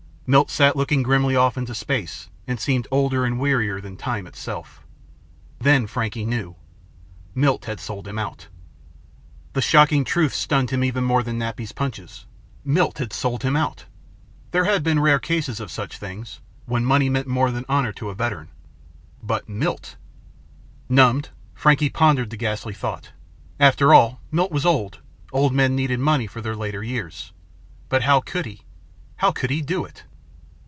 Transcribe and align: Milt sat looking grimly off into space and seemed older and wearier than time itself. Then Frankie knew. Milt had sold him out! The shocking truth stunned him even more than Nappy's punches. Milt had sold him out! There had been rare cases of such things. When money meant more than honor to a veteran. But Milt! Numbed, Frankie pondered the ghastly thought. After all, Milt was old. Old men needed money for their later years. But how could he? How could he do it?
Milt 0.27 0.49
sat 0.49 0.77
looking 0.77 1.03
grimly 1.03 1.35
off 1.35 1.57
into 1.57 1.75
space 1.75 2.29
and 2.47 2.57
seemed 2.57 2.87
older 2.89 3.25
and 3.25 3.37
wearier 3.37 3.81
than 3.81 3.97
time 3.97 4.25
itself. 4.25 4.81
Then 5.59 5.87
Frankie 5.87 6.23
knew. 6.23 6.55
Milt 7.35 7.65
had 7.65 7.81
sold 7.81 8.07
him 8.07 8.17
out! 8.17 8.47
The 9.51 9.61
shocking 9.61 10.05
truth 10.05 10.33
stunned 10.33 10.69
him 10.69 10.85
even 10.85 11.03
more 11.03 11.21
than 11.21 11.37
Nappy's 11.37 11.73
punches. 11.73 12.25
Milt 12.63 12.99
had 12.99 13.11
sold 13.11 13.43
him 13.43 13.57
out! 13.57 13.87
There 14.51 14.63
had 14.63 14.83
been 14.83 15.01
rare 15.01 15.19
cases 15.19 15.59
of 15.59 15.69
such 15.69 15.97
things. 15.97 16.39
When 16.65 16.85
money 16.85 17.09
meant 17.09 17.27
more 17.27 17.51
than 17.51 17.65
honor 17.67 17.91
to 17.91 18.09
a 18.09 18.15
veteran. 18.15 18.47
But 19.21 19.49
Milt! 19.49 19.97
Numbed, 20.87 21.27
Frankie 21.53 21.89
pondered 21.89 22.29
the 22.29 22.37
ghastly 22.37 22.73
thought. 22.73 23.11
After 23.59 23.93
all, 23.93 24.21
Milt 24.31 24.53
was 24.53 24.65
old. 24.65 24.99
Old 25.33 25.51
men 25.53 25.75
needed 25.75 25.99
money 25.99 26.25
for 26.25 26.39
their 26.39 26.55
later 26.55 26.81
years. 26.85 27.33
But 27.89 28.03
how 28.03 28.21
could 28.21 28.45
he? 28.45 28.61
How 29.17 29.33
could 29.33 29.49
he 29.49 29.61
do 29.61 29.83
it? 29.83 30.05